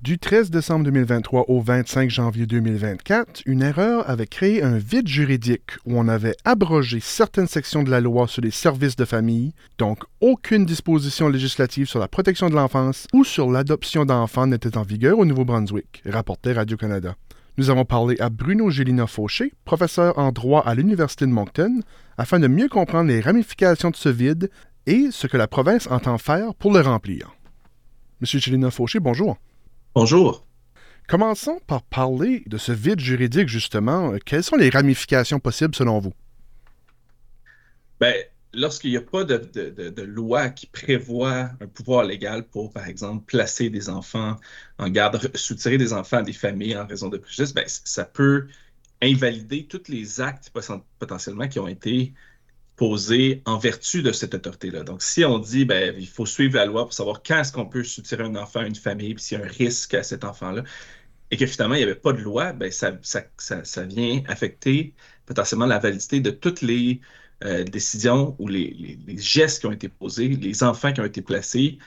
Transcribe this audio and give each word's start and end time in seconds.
Du 0.00 0.16
13 0.16 0.50
décembre 0.50 0.84
2023 0.84 1.46
au 1.48 1.60
25 1.60 2.08
janvier 2.08 2.46
2024, 2.46 3.42
une 3.46 3.62
erreur 3.62 4.08
avait 4.08 4.28
créé 4.28 4.62
un 4.62 4.78
vide 4.78 5.08
juridique 5.08 5.72
où 5.86 5.98
on 5.98 6.06
avait 6.06 6.36
abrogé 6.44 7.00
certaines 7.00 7.48
sections 7.48 7.82
de 7.82 7.90
la 7.90 8.00
loi 8.00 8.28
sur 8.28 8.40
les 8.40 8.52
services 8.52 8.94
de 8.94 9.04
famille, 9.04 9.54
donc 9.76 10.04
aucune 10.20 10.64
disposition 10.64 11.28
législative 11.28 11.86
sur 11.88 11.98
la 11.98 12.06
protection 12.06 12.48
de 12.48 12.54
l'enfance 12.54 13.08
ou 13.12 13.24
sur 13.24 13.50
l'adoption 13.50 14.04
d'enfants 14.04 14.46
n'était 14.46 14.78
en 14.78 14.82
vigueur 14.82 15.18
au 15.18 15.24
Nouveau-Brunswick, 15.24 16.04
rapportait 16.06 16.52
Radio-Canada. 16.52 17.16
Nous 17.56 17.68
avons 17.68 17.84
parlé 17.84 18.20
à 18.20 18.30
Bruno 18.30 18.70
Gélina 18.70 19.08
Fauché, 19.08 19.52
professeur 19.64 20.16
en 20.16 20.30
droit 20.30 20.62
à 20.64 20.76
l'Université 20.76 21.26
de 21.26 21.32
Moncton, 21.32 21.80
afin 22.16 22.38
de 22.38 22.46
mieux 22.46 22.68
comprendre 22.68 23.08
les 23.08 23.20
ramifications 23.20 23.90
de 23.90 23.96
ce 23.96 24.10
vide 24.10 24.48
et 24.86 25.08
ce 25.10 25.26
que 25.26 25.36
la 25.36 25.48
province 25.48 25.88
entend 25.90 26.18
faire 26.18 26.54
pour 26.54 26.72
le 26.72 26.82
remplir. 26.82 27.34
Monsieur 28.20 28.38
Gélina 28.38 28.70
Fauché, 28.70 29.00
bonjour. 29.00 29.38
Bonjour. 29.94 30.46
Commençons 31.08 31.58
par 31.66 31.82
parler 31.82 32.42
de 32.46 32.58
ce 32.58 32.70
vide 32.72 33.00
juridique, 33.00 33.48
justement. 33.48 34.12
Quelles 34.24 34.44
sont 34.44 34.56
les 34.56 34.68
ramifications 34.68 35.40
possibles 35.40 35.74
selon 35.74 35.98
vous? 36.00 36.12
Bien, 38.00 38.12
lorsqu'il 38.52 38.90
n'y 38.90 38.98
a 38.98 39.00
pas 39.00 39.24
de, 39.24 40.02
loi 40.02 40.50
qui 40.50 40.66
prévoit 40.66 41.50
un 41.60 41.66
pouvoir 41.66 42.04
légal 42.04 42.44
pour, 42.46 42.72
par 42.72 42.86
exemple, 42.86 43.24
placer 43.24 43.70
des 43.70 43.88
enfants 43.88 44.36
en 44.78 44.88
garde, 44.88 45.34
soutirer 45.34 45.78
des 45.78 45.92
enfants 45.92 46.18
à 46.18 46.22
des 46.22 46.32
familles 46.32 46.76
en 46.76 46.86
raison 46.86 47.08
de 47.08 47.16
préjudice, 47.16 47.54
bien, 47.54 47.64
ça 47.66 48.04
peut 48.04 48.46
invalider 49.02 49.66
tous 49.66 49.88
les 49.88 50.20
actes 50.20 50.52
potentiellement 50.98 51.48
qui 51.48 51.58
ont 51.58 51.68
été 51.68 52.12
posé 52.78 53.42
en 53.44 53.58
vertu 53.58 54.02
de 54.02 54.12
cette 54.12 54.34
autorité-là. 54.34 54.84
Donc, 54.84 55.02
si 55.02 55.24
on 55.24 55.38
dit, 55.38 55.64
ben, 55.64 55.94
il 55.98 56.06
faut 56.06 56.26
suivre 56.26 56.54
la 56.56 56.64
loi 56.64 56.84
pour 56.84 56.94
savoir 56.94 57.22
quand 57.22 57.40
est-ce 57.40 57.52
qu'on 57.52 57.66
peut 57.66 57.84
soutirer 57.84 58.22
un 58.22 58.36
enfant 58.36 58.62
une 58.62 58.76
famille, 58.76 59.14
puis 59.14 59.24
s'il 59.24 59.38
y 59.38 59.42
a 59.42 59.44
un 59.44 59.48
risque 59.48 59.94
à 59.94 60.04
cet 60.04 60.24
enfant-là, 60.24 60.62
et 61.30 61.36
que 61.36 61.46
finalement, 61.46 61.74
il 61.74 61.78
n'y 61.78 61.84
avait 61.84 61.96
pas 61.96 62.12
de 62.12 62.20
loi, 62.20 62.52
ben, 62.52 62.70
ça, 62.70 62.96
ça, 63.02 63.24
ça, 63.36 63.82
vient 63.82 64.22
affecter 64.28 64.94
potentiellement 65.26 65.66
la 65.66 65.80
validité 65.80 66.20
de 66.20 66.30
toutes 66.30 66.62
les 66.62 67.00
euh, 67.44 67.64
décisions 67.64 68.36
ou 68.38 68.48
les, 68.48 68.98
les, 69.06 69.18
gestes 69.18 69.60
qui 69.60 69.66
ont 69.66 69.72
été 69.72 69.88
posés, 69.88 70.28
les 70.28 70.62
enfants 70.62 70.92
qui 70.92 71.00
ont 71.00 71.04
été 71.04 71.20
placés 71.20 71.78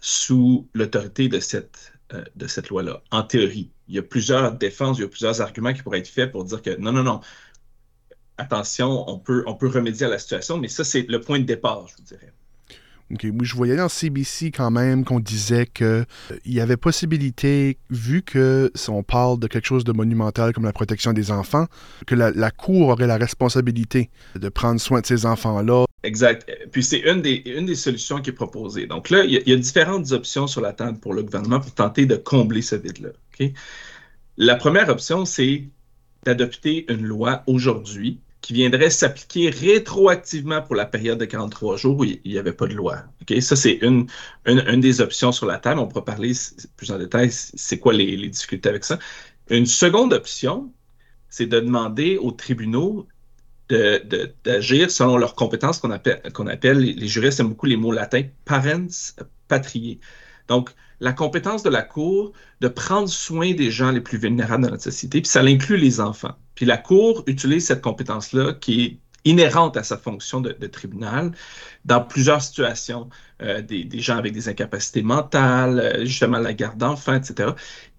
sous 0.00 0.68
l'autorité 0.74 1.28
de 1.28 1.40
cette, 1.40 1.92
euh, 2.12 2.24
de 2.34 2.46
cette 2.48 2.68
loi-là. 2.68 3.02
En 3.12 3.22
théorie, 3.22 3.70
il 3.88 3.94
y 3.94 3.98
a 3.98 4.02
plusieurs 4.02 4.52
défenses, 4.52 4.98
il 4.98 5.02
y 5.02 5.04
a 5.04 5.08
plusieurs 5.08 5.40
arguments 5.40 5.72
qui 5.72 5.82
pourraient 5.82 6.00
être 6.00 6.08
faits 6.08 6.32
pour 6.32 6.44
dire 6.44 6.60
que 6.62 6.76
non, 6.76 6.92
non, 6.92 7.04
non, 7.04 7.20
attention, 8.38 9.08
on 9.08 9.18
peut, 9.18 9.44
on 9.46 9.54
peut 9.54 9.68
remédier 9.68 10.06
à 10.06 10.10
la 10.10 10.18
situation, 10.18 10.58
mais 10.58 10.68
ça, 10.68 10.84
c'est 10.84 11.02
le 11.08 11.20
point 11.20 11.38
de 11.38 11.44
départ, 11.44 11.86
je 11.88 11.96
vous 11.96 12.02
dirais. 12.02 12.32
OK. 13.12 13.20
Oui, 13.22 13.44
je 13.46 13.54
voyais 13.54 13.76
dans 13.76 13.88
CBC 13.88 14.50
quand 14.50 14.70
même 14.72 15.04
qu'on 15.04 15.20
disait 15.20 15.66
qu'il 15.66 15.86
euh, 15.86 16.04
y 16.44 16.60
avait 16.60 16.76
possibilité, 16.76 17.78
vu 17.88 18.22
que 18.22 18.70
si 18.74 18.90
on 18.90 19.04
parle 19.04 19.38
de 19.38 19.46
quelque 19.46 19.66
chose 19.66 19.84
de 19.84 19.92
monumental 19.92 20.52
comme 20.52 20.64
la 20.64 20.72
protection 20.72 21.12
des 21.12 21.30
enfants, 21.30 21.66
que 22.06 22.16
la, 22.16 22.50
Cour 22.50 22.88
aurait 22.88 23.06
la 23.06 23.16
responsabilité 23.16 24.10
de 24.34 24.48
prendre 24.48 24.80
soin 24.80 25.00
de 25.00 25.06
ces 25.06 25.24
enfants-là. 25.24 25.84
Exact. 26.02 26.50
Puis 26.72 26.82
c'est 26.82 26.98
une 26.98 27.22
des, 27.22 27.42
une 27.46 27.66
des 27.66 27.74
solutions 27.76 28.20
qui 28.20 28.30
est 28.30 28.32
proposée. 28.32 28.86
Donc 28.86 29.10
là, 29.10 29.24
il 29.24 29.30
y, 29.30 29.52
a 29.52 29.56
différentes 29.56 30.10
options 30.12 30.46
sur 30.46 30.60
la 30.60 30.72
table 30.72 30.98
pour 30.98 31.14
le 31.14 31.22
gouvernement 31.22 31.60
pour 31.60 31.72
tenter 31.72 32.06
de 32.06 32.16
combler 32.16 32.62
ce 32.62 32.74
vide-là. 32.74 33.10
OK? 33.38 33.52
La 34.36 34.56
première 34.56 34.88
option, 34.88 35.24
c'est 35.24 35.64
d'adopter 36.24 36.90
une 36.92 37.04
loi 37.04 37.44
aujourd'hui 37.46 38.20
qui 38.46 38.52
viendrait 38.52 38.90
s'appliquer 38.90 39.50
rétroactivement 39.50 40.62
pour 40.62 40.76
la 40.76 40.86
période 40.86 41.18
de 41.18 41.24
43 41.24 41.76
jours 41.78 41.98
où 41.98 42.04
il 42.04 42.20
n'y 42.24 42.38
avait 42.38 42.52
pas 42.52 42.68
de 42.68 42.74
loi. 42.74 43.02
Ça, 43.40 43.56
c'est 43.56 43.72
une, 43.82 44.06
une, 44.44 44.80
des 44.80 45.00
options 45.00 45.32
sur 45.32 45.46
la 45.46 45.58
table. 45.58 45.80
On 45.80 45.88
pourra 45.88 46.04
parler 46.04 46.30
plus 46.76 46.92
en 46.92 46.98
détail, 46.98 47.30
c'est 47.32 47.80
quoi 47.80 47.92
les, 47.92 48.16
les, 48.16 48.28
difficultés 48.28 48.68
avec 48.68 48.84
ça. 48.84 49.00
Une 49.50 49.66
seconde 49.66 50.12
option, 50.12 50.72
c'est 51.28 51.46
de 51.46 51.58
demander 51.58 52.18
aux 52.18 52.30
tribunaux 52.30 53.08
d'agir 53.68 54.92
selon 54.92 55.16
leurs 55.16 55.34
compétences 55.34 55.80
qu'on 55.80 55.90
appelle, 55.90 56.22
appelle, 56.48 56.78
les 56.78 57.08
juristes 57.08 57.40
aiment 57.40 57.48
beaucoup 57.48 57.66
les 57.66 57.76
mots 57.76 57.90
latins, 57.90 58.22
parens 58.44 59.16
patriae. 59.48 59.98
Donc, 60.48 60.70
la 61.00 61.12
compétence 61.12 61.62
de 61.62 61.70
la 61.70 61.82
Cour 61.82 62.32
de 62.60 62.68
prendre 62.68 63.08
soin 63.08 63.52
des 63.52 63.70
gens 63.70 63.90
les 63.90 64.00
plus 64.00 64.18
vulnérables 64.18 64.64
de 64.64 64.70
notre 64.70 64.82
société, 64.82 65.20
puis 65.20 65.28
ça 65.28 65.40
inclut 65.40 65.76
les 65.76 66.00
enfants. 66.00 66.34
Puis 66.54 66.64
la 66.64 66.78
Cour 66.78 67.22
utilise 67.26 67.66
cette 67.66 67.82
compétence-là 67.82 68.54
qui 68.54 68.84
est 68.84 68.98
inhérente 69.26 69.76
à 69.76 69.82
sa 69.82 69.98
fonction 69.98 70.40
de, 70.40 70.52
tribunal 70.66 71.32
dans 71.84 72.00
plusieurs 72.00 72.40
situations, 72.40 73.08
euh, 73.42 73.60
des, 73.60 73.88
gens 74.00 74.16
avec 74.16 74.32
des 74.32 74.48
incapacités 74.48 75.02
mentales, 75.02 75.80
euh, 75.80 76.04
justement 76.04 76.38
la 76.38 76.54
garde 76.54 76.78
d'enfants, 76.78 77.14
etc. 77.14 77.50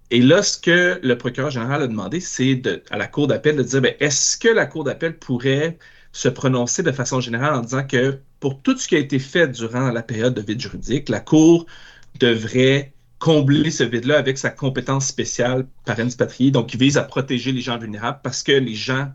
Et 0.09 0.21
là, 0.21 0.41
ce 0.41 0.57
que 0.57 0.99
le 1.03 1.17
procureur 1.17 1.51
général 1.51 1.81
a 1.83 1.87
demandé, 1.87 2.21
c'est 2.21 2.61
à 2.89 2.97
la 2.97 3.07
Cour 3.07 3.27
d'appel 3.27 3.57
de 3.57 3.63
dire, 3.63 3.81
ben, 3.81 3.93
est-ce 3.99 4.37
que 4.37 4.47
la 4.47 4.65
Cour 4.65 4.85
d'appel 4.85 5.17
pourrait 5.19 5.77
se 6.13 6.29
prononcer 6.29 6.81
de 6.81 6.91
façon 6.91 7.19
générale 7.19 7.55
en 7.55 7.61
disant 7.61 7.85
que 7.85 8.19
pour 8.39 8.61
tout 8.61 8.77
ce 8.77 8.87
qui 8.87 8.95
a 8.95 8.99
été 8.99 9.19
fait 9.19 9.49
durant 9.49 9.91
la 9.91 10.01
période 10.01 10.33
de 10.33 10.41
vide 10.41 10.61
juridique, 10.61 11.09
la 11.09 11.19
Cour 11.19 11.65
devrait 12.17 12.93
combler 13.19 13.71
ce 13.71 13.83
vide-là 13.83 14.17
avec 14.17 14.37
sa 14.37 14.49
compétence 14.49 15.07
spéciale 15.07 15.65
parents 15.85 16.07
patriés, 16.17 16.51
donc 16.51 16.67
qui 16.67 16.77
vise 16.77 16.97
à 16.97 17.03
protéger 17.03 17.51
les 17.51 17.61
gens 17.61 17.77
vulnérables 17.77 18.19
parce 18.23 18.43
que 18.43 18.51
les 18.51 18.75
gens 18.75 19.11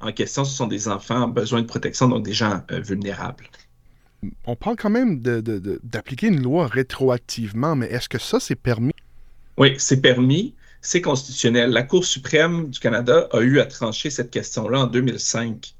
en 0.00 0.12
question, 0.12 0.44
ce 0.44 0.56
sont 0.56 0.66
des 0.66 0.88
enfants 0.88 1.22
en 1.22 1.28
besoin 1.28 1.60
de 1.60 1.66
protection, 1.66 2.08
donc 2.08 2.24
des 2.24 2.32
gens 2.32 2.62
euh, 2.70 2.80
vulnérables. 2.80 3.44
On 4.46 4.56
parle 4.56 4.76
quand 4.76 4.90
même 4.90 5.20
d'appliquer 5.20 6.28
une 6.28 6.42
loi 6.42 6.66
rétroactivement, 6.66 7.76
mais 7.76 7.86
est-ce 7.86 8.08
que 8.08 8.18
ça, 8.18 8.40
c'est 8.40 8.54
permis? 8.54 8.92
Oui, 9.56 9.74
c'est 9.78 10.00
permis, 10.00 10.54
c'est 10.80 11.00
constitutionnel. 11.00 11.70
La 11.70 11.82
Cour 11.82 12.04
suprême 12.04 12.68
du 12.68 12.78
Canada 12.80 13.28
a 13.32 13.40
eu 13.40 13.60
à 13.60 13.66
trancher 13.66 14.10
cette 14.10 14.30
question-là 14.30 14.80
en 14.80 14.86
2005 14.86 15.74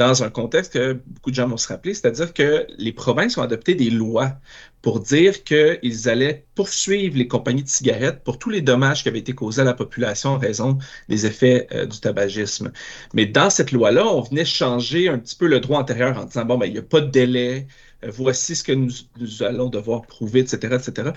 dans 0.00 0.22
un 0.22 0.30
contexte 0.30 0.72
que 0.72 0.94
beaucoup 0.94 1.30
de 1.30 1.34
gens 1.34 1.46
vont 1.46 1.58
se 1.58 1.68
rappeler, 1.68 1.92
c'est-à-dire 1.92 2.32
que 2.32 2.66
les 2.78 2.92
provinces 2.92 3.36
ont 3.36 3.42
adopté 3.42 3.74
des 3.74 3.90
lois 3.90 4.32
pour 4.80 4.98
dire 5.00 5.44
qu'ils 5.44 6.08
allaient 6.08 6.46
poursuivre 6.54 7.18
les 7.18 7.28
compagnies 7.28 7.64
de 7.64 7.68
cigarettes 7.68 8.24
pour 8.24 8.38
tous 8.38 8.48
les 8.48 8.62
dommages 8.62 9.02
qui 9.02 9.10
avaient 9.10 9.18
été 9.18 9.34
causés 9.34 9.60
à 9.60 9.64
la 9.66 9.74
population 9.74 10.30
en 10.30 10.38
raison 10.38 10.78
des 11.10 11.26
effets 11.26 11.66
euh, 11.72 11.84
du 11.84 12.00
tabagisme. 12.00 12.72
Mais 13.12 13.26
dans 13.26 13.50
cette 13.50 13.72
loi-là, 13.72 14.06
on 14.06 14.22
venait 14.22 14.46
changer 14.46 15.10
un 15.10 15.18
petit 15.18 15.36
peu 15.36 15.46
le 15.46 15.60
droit 15.60 15.80
antérieur 15.80 16.16
en 16.18 16.24
disant, 16.24 16.46
bon, 16.46 16.56
ben, 16.56 16.64
il 16.64 16.72
n'y 16.72 16.78
a 16.78 16.82
pas 16.82 17.02
de 17.02 17.10
délai, 17.10 17.66
euh, 18.02 18.10
voici 18.10 18.56
ce 18.56 18.64
que 18.64 18.72
nous, 18.72 18.90
allons 19.40 19.68
devoir 19.68 20.00
prouver, 20.06 20.40
etc., 20.40 20.76
etc., 20.76 21.10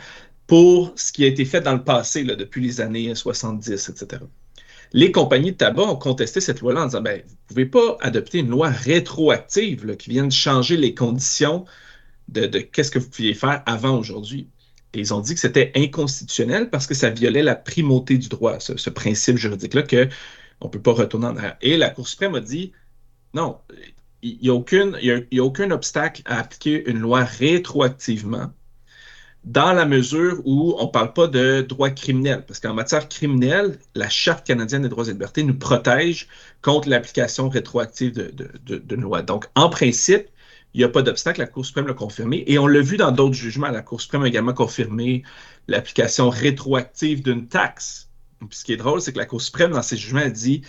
pour 0.46 0.92
ce 0.98 1.14
qui 1.14 1.24
a 1.24 1.28
été 1.28 1.46
fait 1.46 1.62
dans 1.62 1.74
le 1.74 1.86
passé, 1.86 2.26
là, 2.26 2.36
depuis 2.36 2.62
les 2.62 2.82
années 2.82 3.16
70, 3.16 3.90
etc 3.90 4.24
les 4.94 5.12
compagnies 5.12 5.52
de 5.52 5.58
tabac 5.58 5.84
ont 5.84 5.96
contesté 5.96 6.40
cette 6.40 6.62
loi-là 6.62 6.84
en 6.84 6.86
disant 6.86 7.02
ben, 7.02 7.22
vous 7.26 7.34
ne 7.34 7.48
pouvez 7.48 7.66
pas 7.66 7.98
adopter 8.00 8.40
une 8.40 8.50
loi 8.50 8.70
rétroactive 8.70 9.96
qui 9.98 10.10
vienne 10.12 10.32
changer 10.32 10.78
les 10.78 10.94
conditions 10.94 11.66
de, 12.30 12.46
qu'est-ce 12.60 12.92
que 12.92 13.00
vous 13.00 13.10
pouviez 13.10 13.34
faire 13.34 13.64
avant 13.66 13.98
aujourd'hui. 13.98 14.50
Ils 14.94 15.14
ont 15.14 15.22
dit 15.22 15.34
que 15.34 15.40
c'était 15.40 15.72
inconstitutionnel 15.76 16.70
parce 16.70 16.86
que 16.86 16.94
ça 16.94 17.10
violait 17.10 17.42
la 17.42 17.56
primauté 17.56 18.18
du 18.20 18.30
droit, 18.30 18.60
ce, 18.60 18.90
principe 18.92 19.38
juridique-là 19.38 19.82
qu'on 19.84 20.68
ne 20.68 20.72
peut 20.72 20.82
pas 20.82 20.94
retourner 20.94 21.26
en 21.26 21.36
arrière. 21.36 21.58
Et 21.62 21.78
la 21.78 21.90
Cour 21.90 22.08
suprême 22.08 22.36
a 22.36 22.40
dit 22.40 22.72
non, 23.34 23.58
il 24.22 24.38
n'y 24.42 24.50
a, 24.50 25.44
aucun 25.44 25.72
obstacle 25.72 26.22
à 26.26 26.40
appliquer 26.40 26.88
une 26.88 27.00
loi 27.00 27.24
rétroactivement 27.24 28.52
dans 29.44 29.74
la 29.74 29.86
mesure 29.86 30.42
où 30.46 30.76
on 30.80 30.86
ne 30.86 30.92
parle 30.92 31.14
pas 31.14 31.28
de 31.28 31.62
droit 31.62 31.90
criminel, 31.90 32.46
parce 32.48 32.60
qu'en 32.60 32.74
matière 32.74 33.10
criminelle, 33.10 33.78
la 33.94 34.10
Charte 34.10 34.46
canadienne 34.48 34.84
des 34.84 34.90
droits 34.90 35.06
et 35.06 35.12
libertés 35.12 35.44
nous 35.44 35.58
protège 35.58 36.28
contre 36.62 36.90
l'application 36.90 37.50
rétroactive 37.50 38.14
de, 38.14 38.32
de, 38.66 38.78
de, 38.78 38.96
loi. 38.96 39.22
Donc, 39.22 39.46
en 39.56 39.70
principe, 39.70 40.28
il 40.74 40.80
n'y 40.80 40.84
a 40.86 40.90
pas 40.90 41.02
d'obstacle, 41.02 41.42
la 41.42 41.48
Cour 41.48 41.66
suprême 41.66 41.88
l'a 41.88 41.94
confirmé, 41.94 42.44
et 42.48 42.58
on 42.58 42.68
l'a 42.68 42.82
vu 42.82 42.98
dans 42.98 43.12
d'autres 43.12 43.36
jugements, 43.36 43.70
la 43.70 43.82
Cour 43.82 44.00
suprême 44.02 44.24
a 44.24 44.28
également 44.28 44.54
confirmé 44.54 45.24
l'application 45.68 46.30
rétroactive 46.30 47.22
d'une 47.22 47.48
taxe. 47.48 48.10
Ce 48.50 48.64
qui 48.64 48.74
est 48.74 48.78
drôle, 48.78 49.02
c'est 49.02 49.14
que 49.14 49.20
la 49.20 49.26
Cour 49.26 49.42
suprême, 49.42 49.72
dans 49.72 49.82
ses 49.82 49.98
jugements, 49.98 50.22
a 50.22 50.30
dit 50.30 50.62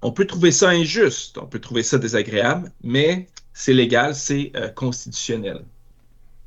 on 0.00 0.10
peut 0.10 0.26
trouver 0.26 0.50
ça 0.50 0.70
injuste, 0.70 1.38
on 1.38 1.46
peut 1.46 1.60
trouver 1.60 1.82
ça 1.82 1.98
désagréable, 1.98 2.72
mais 2.82 3.28
c'est 3.52 3.72
légal, 3.72 4.14
c'est 4.14 4.52
euh, 4.56 4.68
constitutionnel. 4.68 5.64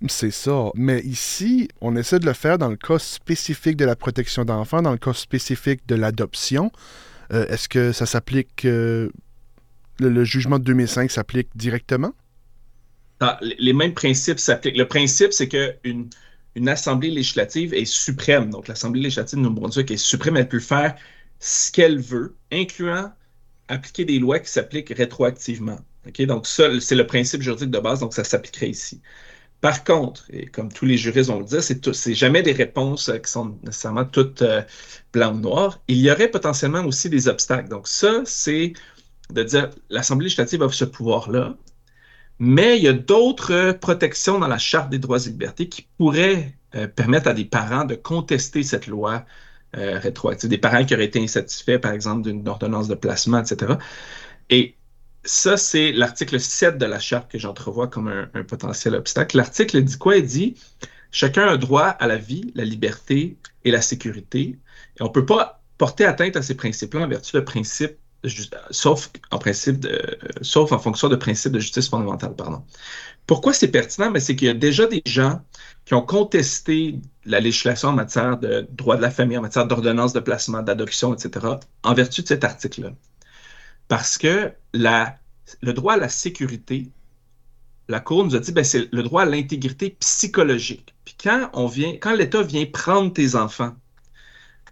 C'est 0.08 0.32
ça. 0.32 0.72
Mais 0.76 1.02
ici, 1.02 1.70
on 1.82 1.96
essaie 1.96 2.20
de 2.20 2.26
le 2.26 2.34
faire 2.34 2.58
dans 2.58 2.70
le 2.70 2.76
cas 2.76 3.00
spécifique 3.00 3.78
de 3.78 3.86
la 3.86 3.96
protection 3.96 4.46
d'enfants, 4.46 4.82
dans 4.82 4.92
le 4.92 4.98
cas 4.98 5.14
spécifique 5.14 5.88
de 5.88 5.96
l'adoption. 5.96 6.72
Euh, 7.34 7.48
est-ce 7.48 7.70
que 7.70 7.92
ça 7.92 8.06
s'applique, 8.06 8.66
euh, 8.66 9.10
le, 10.00 10.24
jugement 10.24 10.60
de 10.60 10.64
2005 10.66 11.10
s'applique 11.10 11.50
directement? 11.56 12.14
Ah, 13.22 13.40
les 13.42 13.74
mêmes 13.74 13.94
principes 13.94 14.40
s'appliquent. 14.40 14.78
Le 14.78 14.88
principe, 14.88 15.32
c'est 15.32 15.48
qu'une 15.48 16.10
une 16.56 16.70
assemblée 16.70 17.10
législative 17.10 17.74
est 17.74 17.86
suprême. 17.86 18.50
Donc, 18.50 18.68
l'Assemblée 18.68 19.02
législative 19.02 19.40
de 19.40 19.44
Nouveau-Brunswick 19.44 19.92
est 19.92 19.98
suprême. 19.98 20.38
Elle 20.38 20.48
peut 20.48 20.60
faire 20.60 20.96
ce 21.40 21.72
qu'elle 21.72 22.00
veut, 22.00 22.36
incluant 22.52 23.12
appliquer 23.68 24.06
des 24.06 24.20
lois 24.20 24.40
qui 24.40 24.50
s'appliquent 24.50 24.94
rétroactivement. 24.96 25.80
Donc, 26.20 26.48
ça, 26.48 26.70
c'est 26.80 26.96
le 26.96 27.08
principe 27.08 27.42
juridique 27.42 27.72
de 27.72 27.80
base, 27.80 28.00
donc 28.00 28.14
ça 28.14 28.24
s'appliquerait 28.24 28.70
ici. 28.70 29.02
Par 29.62 29.84
contre, 29.84 30.26
et 30.30 30.46
comme 30.48 30.72
tous 30.72 30.86
les 30.86 30.98
juristes 30.98 31.30
vont 31.30 31.40
le 31.40 31.46
dire, 31.46 31.64
c'est 31.64 32.14
jamais 32.14 32.44
des 32.44 32.52
réponses 32.52 33.12
qui 33.24 33.32
sont 33.32 33.58
nécessairement 33.64 34.06
toutes 34.06 34.44
blanc 35.14 35.34
ou 35.34 35.40
noir. 35.40 35.82
Il 35.88 35.98
y 35.98 36.12
aurait 36.12 36.30
potentiellement 36.30 36.86
aussi 36.86 37.10
des 37.10 37.28
obstacles. 37.28 37.70
Donc 37.70 37.88
ça, 37.88 38.22
c'est 38.26 38.74
de 39.32 39.44
dire 39.44 39.70
l'Assemblée 39.90 40.26
législative 40.26 40.62
a 40.64 40.70
ce 40.70 40.86
pouvoir-là, 40.86 41.56
mais 42.40 42.78
il 42.78 42.84
y 42.84 42.88
a 42.88 42.94
d'autres 42.94 43.72
protections 43.72 44.40
dans 44.40 44.48
la 44.48 44.58
Charte 44.58 44.90
des 44.90 45.00
droits 45.00 45.26
et 45.26 45.30
libertés 45.30 45.70
qui 45.70 45.88
pourraient 45.98 46.58
euh, 46.76 46.88
permettre 46.88 47.30
à 47.30 47.34
des 47.34 47.46
parents 47.46 47.86
de 47.86 47.96
contester 47.96 48.64
cette 48.64 48.88
loi 48.88 49.26
euh, 49.78 50.00
rétroactive. 50.00 50.50
Des 50.50 50.58
parents 50.58 50.86
qui 50.86 50.94
auraient 50.94 51.06
été 51.06 51.22
insatisfaits, 51.22 51.80
par 51.80 51.92
exemple, 51.94 52.24
d'une 52.24 52.48
ordonnance 52.48 52.88
de 52.88 52.96
placement, 52.96 53.40
etc. 53.40 53.74
Et 54.50 54.76
ça, 55.26 55.58
c'est 55.58 55.92
l'article 55.92 56.40
7 56.40 56.78
de 56.78 56.86
la 56.86 57.00
Charte 57.00 57.30
que 57.32 57.38
j'entrevois 57.38 57.88
comme 57.88 58.08
un, 58.08 58.44
potentiel 58.44 58.96
obstacle. 58.96 59.38
L'article 59.38 59.84
dit 59.84 59.98
quoi? 59.98 60.18
Il 60.18 60.26
dit 60.26 60.56
chacun 61.12 61.48
a 61.48 61.58
droit 61.58 61.88
à 61.88 62.08
la 62.08 62.18
vie, 62.18 62.52
la 62.56 62.64
liberté 62.64 63.38
et 63.64 63.72
la 63.72 63.82
sécurité. 63.82 64.60
Et 64.98 65.02
on 65.02 65.06
ne 65.06 65.10
peut 65.10 65.26
pas 65.26 65.62
porter 65.78 66.06
atteinte 66.06 66.36
à 66.36 66.42
ces 66.42 66.56
principes-là 66.56 67.02
en 67.02 67.08
vertu 67.08 67.36
de 67.36 67.42
principes 67.42 67.98
sauf 68.72 69.12
en 69.32 69.38
principe 69.38 69.80
de, 69.80 70.18
sauf 70.42 70.72
en 70.72 70.80
fonction 70.80 71.10
de 71.10 71.16
principes 71.16 71.52
de 71.52 71.60
justice 71.60 71.90
fondamentale, 71.90 72.36
pardon. 72.36 72.64
Pourquoi 73.28 73.54
c'est 73.54 73.70
pertinent? 73.70 74.12
Mais 74.12 74.20
c'est 74.20 74.36
qu'il 74.36 74.48
y 74.48 74.52
a 74.52 74.54
déjà 74.54 74.86
des 74.86 75.02
gens 75.06 75.42
qui 75.86 75.94
ont 75.94 76.02
contesté 76.02 77.00
la 77.26 77.40
législation 77.40 77.90
en 77.90 77.94
matière 77.94 78.38
de 78.38 78.68
droit 78.72 78.98
de 78.98 79.02
la 79.02 79.12
famille, 79.12 79.38
en 79.38 79.42
matière 79.42 79.68
d'ordonnance 79.68 80.14
de 80.14 80.20
placement, 80.20 80.62
d'adoption, 80.62 81.14
etc., 81.14 81.46
en 81.84 81.94
vertu 81.94 82.22
de 82.22 82.28
cet 82.28 82.44
article-là. 82.44 82.92
Parce 83.88 84.18
que 84.18 84.54
la, 84.74 85.20
le 85.62 85.74
droit 85.74 85.94
à 85.94 85.98
la 85.98 86.10
sécurité, 86.10 86.90
la 87.88 88.00
Cour 88.00 88.26
nous 88.26 88.36
a 88.36 88.40
dit, 88.40 88.52
ben, 88.52 88.64
c'est 88.64 88.92
le 88.92 89.04
droit 89.04 89.24
à 89.24 89.26
l'intégrité 89.26 89.92
psychologique. 90.00 90.96
Puis 91.06 91.16
quand 91.22 91.50
on 91.54 91.68
vient, 91.68 91.94
quand 91.98 92.16
l'État 92.16 92.42
vient 92.42 92.66
prendre 92.66 93.14
tes 93.14 93.36
enfants, 93.36 93.76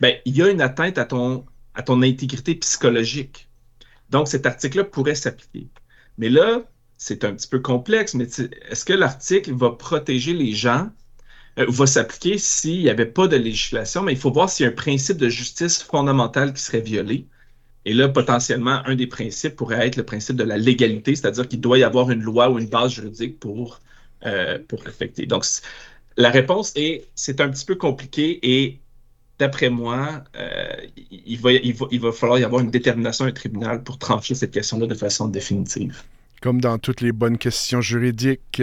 ben, 0.01 0.15
il 0.25 0.35
y 0.35 0.41
a 0.41 0.49
une 0.49 0.61
atteinte 0.61 0.97
à 0.97 1.05
ton, 1.05 1.45
à 1.75 1.83
ton 1.83 2.01
intégrité 2.01 2.55
psychologique. 2.55 3.49
Donc, 4.09 4.27
cet 4.27 4.45
article-là 4.45 4.83
pourrait 4.83 5.15
s'appliquer. 5.15 5.69
Mais 6.17 6.29
là, 6.29 6.63
c'est 6.97 7.23
un 7.23 7.33
petit 7.33 7.47
peu 7.47 7.59
complexe, 7.59 8.13
mais 8.13 8.25
est-ce 8.69 8.85
que 8.85 8.93
l'article 8.93 9.53
va 9.53 9.71
protéger 9.71 10.33
les 10.33 10.53
gens? 10.53 10.89
Euh, 11.59 11.65
va 11.69 11.85
s'appliquer 11.85 12.37
s'il 12.39 12.81
n'y 12.81 12.89
avait 12.89 13.05
pas 13.05 13.27
de 13.27 13.35
législation, 13.35 14.01
mais 14.01 14.13
il 14.13 14.17
faut 14.17 14.31
voir 14.31 14.49
s'il 14.49 14.65
y 14.65 14.67
a 14.67 14.71
un 14.71 14.75
principe 14.75 15.17
de 15.17 15.29
justice 15.29 15.83
fondamentale 15.83 16.53
qui 16.53 16.61
serait 16.61 16.81
violé. 16.81 17.27
Et 17.85 17.93
là, 17.93 18.07
potentiellement, 18.07 18.81
un 18.85 18.95
des 18.95 19.07
principes 19.07 19.55
pourrait 19.55 19.85
être 19.87 19.97
le 19.97 20.03
principe 20.03 20.35
de 20.35 20.43
la 20.43 20.57
légalité, 20.57 21.15
c'est-à-dire 21.15 21.47
qu'il 21.47 21.59
doit 21.59 21.77
y 21.77 21.83
avoir 21.83 22.11
une 22.11 22.21
loi 22.21 22.49
ou 22.49 22.59
une 22.59 22.67
base 22.67 22.93
juridique 22.93 23.39
pour, 23.39 23.81
euh, 24.25 24.57
pour 24.67 24.81
respecter. 24.83 25.25
Donc, 25.25 25.45
la 26.15 26.29
réponse 26.29 26.71
est, 26.75 27.05
c'est 27.15 27.41
un 27.41 27.49
petit 27.49 27.65
peu 27.65 27.75
compliqué 27.75 28.39
et 28.41 28.79
d'après 29.39 29.69
moi, 29.69 30.23
euh, 30.37 30.75
il, 31.11 31.39
va, 31.39 31.51
il, 31.51 31.73
va, 31.73 31.87
il, 31.91 31.99
va, 31.99 32.11
falloir 32.11 32.39
y 32.39 32.43
avoir 32.43 32.61
une 32.61 32.71
détermination 32.71 33.25
d'un 33.25 33.31
tribunal 33.31 33.83
pour 33.83 33.97
trancher 33.97 34.35
cette 34.35 34.51
question-là 34.51 34.87
de 34.87 34.95
façon 34.95 35.27
définitive. 35.27 36.03
Comme 36.41 36.61
dans 36.61 36.77
toutes 36.77 37.01
les 37.01 37.11
bonnes 37.11 37.37
questions 37.37 37.81
juridiques. 37.81 38.61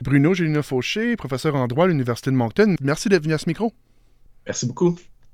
Bruno 0.00 0.32
Gélina 0.32 0.62
Fauché, 0.62 1.16
professeur 1.16 1.54
en 1.56 1.66
droit 1.66 1.84
à 1.84 1.88
l'Université 1.88 2.30
de 2.30 2.36
Moncton, 2.36 2.76
merci 2.80 3.08
d'être 3.08 3.24
venu 3.24 3.34
à 3.34 3.38
ce 3.38 3.48
micro. 3.48 3.72
Merci 4.46 4.66
beaucoup. 4.66 4.96